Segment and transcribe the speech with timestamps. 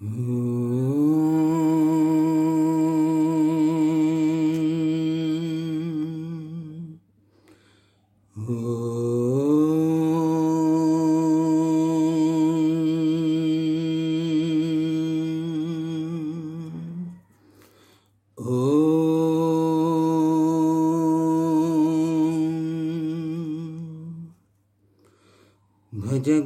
[0.00, 0.08] भज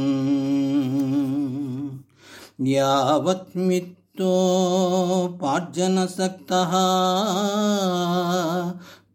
[2.67, 3.57] यावत्
[5.43, 6.73] पार्जनसक्तः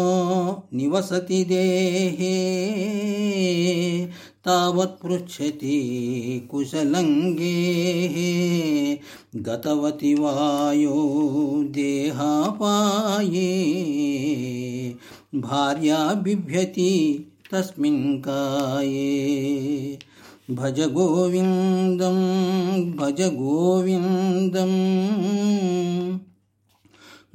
[0.73, 2.35] निवसति देहे
[4.45, 5.77] तावत् पृच्छति
[6.51, 8.15] कुशलङ्गेः
[9.41, 10.95] गतवति वायो
[11.63, 13.45] देहापाये।
[15.35, 16.93] भार्या बिभ्यति
[17.51, 19.68] तस्मिन् काये।
[20.51, 22.15] భజ గోవిందం
[22.95, 24.69] భజ గోవిందం.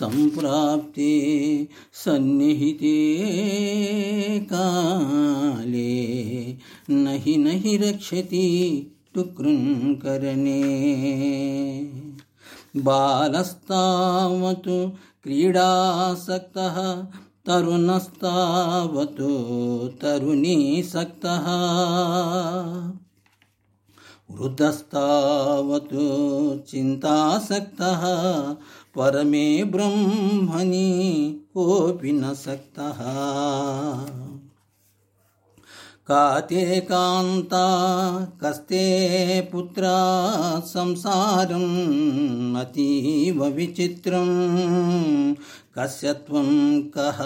[0.00, 3.16] సంప్రాప్తే సన్నిహితే
[4.50, 6.56] కాలే.
[6.90, 8.86] నహి నహి రక్షతి
[9.16, 10.62] టుకృంకరణే
[12.76, 14.92] బాలస్తామతు
[15.26, 17.02] क्रीडासक्तः
[17.46, 19.28] तरुणस्तावतु
[20.02, 21.46] तरुणीसक्तः।
[24.30, 26.04] वृद्धस्तावतु
[26.70, 28.02] चिन्तासक्तः
[28.98, 30.90] परमे ब्रह्मणि
[31.54, 33.00] कोऽपि न सक्तः।
[36.10, 37.66] काते कान्ता
[38.42, 38.82] कस्ते
[39.52, 39.94] पुत्रा
[40.66, 41.64] संसारम्
[42.60, 44.30] अतीव विचित्रम्
[45.78, 46.48] कस्य त्वं
[46.96, 47.18] कः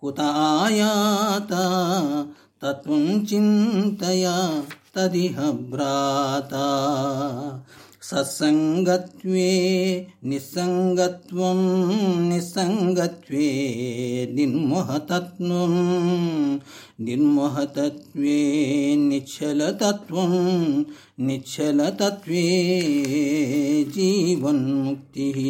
[0.00, 1.64] कुतायाता
[2.62, 4.36] तत्त्वं चिन्तया
[4.96, 5.40] तदिह
[5.72, 6.66] भ्राता
[8.02, 9.50] सत्सङ्गत्वे
[10.24, 11.58] निस्सङ्गत्वं
[12.28, 13.48] निस्सङ्गत्वे
[14.34, 15.74] निर्मोहतत्त्वं
[17.00, 18.38] निर्मोहतत्वे
[18.96, 20.32] निश्चलतत्त्वं
[21.26, 22.44] निश्चलतत्वे
[23.94, 25.40] जीवन्मुक्तिः।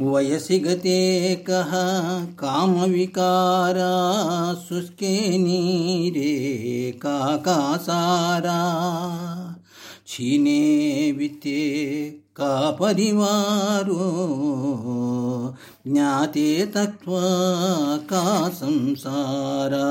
[0.00, 1.00] वयसि गते
[1.34, 1.72] कः
[2.42, 3.92] कामविकारा
[4.54, 6.32] शुष्के नीरे
[6.92, 8.60] काकासारा
[10.12, 13.96] क्षीणे वित्ते का परिवारो,
[15.88, 17.20] ज्ञाते तत्त्वा
[17.96, 19.88] का संसारा।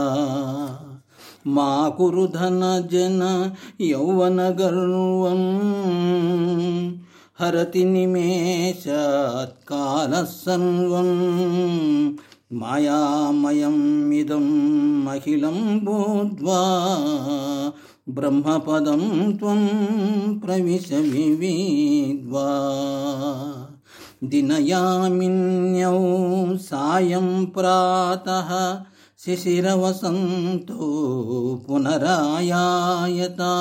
[1.48, 3.52] मा कुरु धनजन
[3.82, 4.62] यौवनगर्वम्
[7.40, 12.14] हरति निमेषात् कालः सर्वम्
[12.54, 13.48] मायामयमिदम्
[15.08, 16.62] अखिलं बोद्ध्वा
[18.10, 19.68] ब्रह्मपदं त्वं
[20.40, 22.48] प्रविश विविद्वा
[24.24, 26.00] दिनयामिन्यौ
[26.58, 28.84] सायं प्रातः
[29.26, 30.78] शिशिरवसन्तो
[31.68, 33.54] पुनरायायता।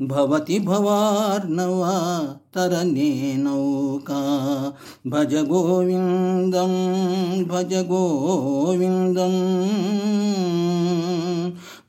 [0.00, 4.72] భవతి భవార్ణవా తరణే నౌకా
[5.06, 6.72] భజ గోవిందం
[7.42, 9.32] భజ గోవిందం.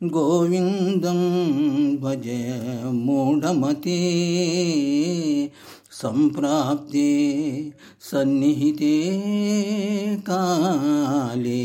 [0.04, 1.20] गोविन्दं
[2.02, 2.28] भज
[2.94, 4.00] मूढमते।
[5.92, 7.10] सम्प्राप्ते
[8.02, 8.96] सन्निहिते
[10.30, 11.64] काले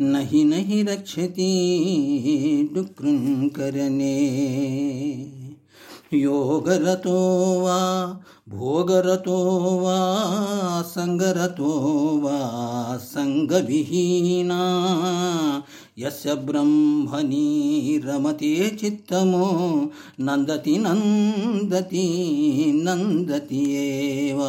[0.00, 1.50] नहि नहि रक्षति
[2.74, 4.16] डुकृङ्करणे
[6.12, 7.18] योगरतो
[7.62, 7.80] वा
[8.48, 9.36] भोगरतो
[9.82, 9.98] वा
[10.82, 11.72] सङ्गरतो
[12.22, 12.38] वा
[12.96, 14.58] सङ्गविहीना
[15.98, 19.46] यस्य ब्रह्मणि रमते चित्तमो
[20.20, 22.04] नन्दति नन्दति
[22.86, 24.40] नन्दति एव।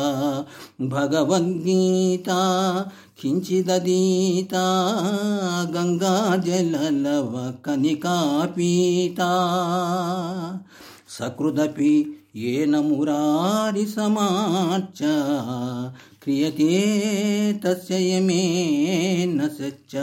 [0.89, 2.39] भगवद्गीता
[3.21, 4.65] किञ्चिदधीता
[5.75, 9.31] गङ्गाजललव कनिकापीता
[11.19, 14.99] సకృదపి ఏన మురారి సమాచ
[16.23, 16.71] క్రియతే
[17.65, 19.93] తస్యమేన సచ్చ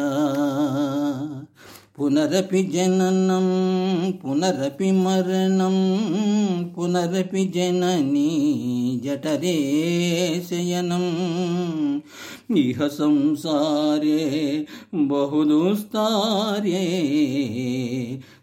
[1.94, 3.46] పునరపి జననం
[4.20, 5.76] పునరపి మరణం
[6.74, 8.30] పునరపి జనని
[9.04, 9.56] జఠరే
[10.50, 11.06] శయనం.
[12.56, 14.20] ఇహ సంసారే
[14.94, 16.84] బహుదూస్తారే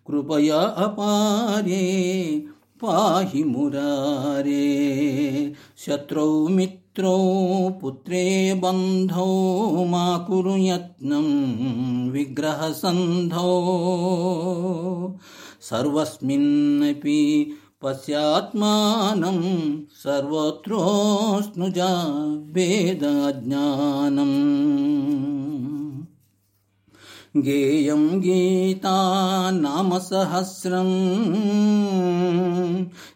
[0.07, 1.85] కృపయా అపారే
[2.85, 7.17] पाहि मुरारे। शत्रौ मित्रौ
[7.81, 13.63] पुत्रे बन्धौ मा कुरु यत्नं विग्रहसन्धौ।
[15.61, 17.51] सर्वस्मिन्नपि
[17.81, 22.05] पश्यात्मानं सर्वत्रोऽस्नुजा
[22.51, 24.65] वेदज्ञानम्
[27.37, 31.15] गेयं गीता नाम सहस्रम्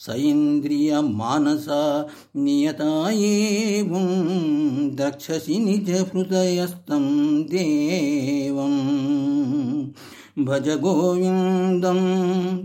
[0.04, 1.66] स इन्द्रियमानस
[2.36, 4.08] नियता एवं
[4.96, 7.04] द्रक्षसि निजहृदयस्तं
[7.52, 8.80] देवम्
[10.46, 12.00] भज गोविन्दं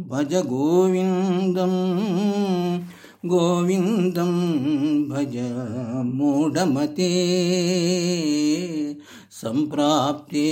[0.10, 1.78] भज गोविन्दम्
[3.30, 4.34] गोविन्दं
[5.10, 5.36] भज
[6.16, 7.10] मूढमते
[9.42, 10.48] सम्प्राप्ते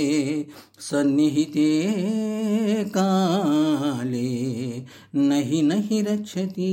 [0.80, 1.68] सन्निहिते
[2.96, 4.28] काले,
[5.14, 6.70] नहि नहि रक्षति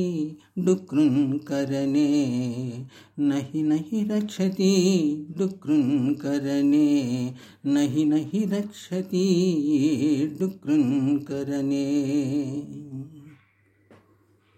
[0.59, 2.07] डुकृङ्करणे
[3.19, 4.71] नहि नहि रक्षति
[5.37, 6.87] डुकृङ्करणे
[7.65, 9.25] नहि नहि रक्षति
[10.39, 11.85] डुकृङ्करणे